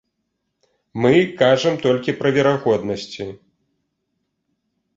Мы 1.05 1.13
кажам 1.41 1.75
толькі 1.85 2.17
пра 2.23 2.29
верагоднасці. 2.39 3.29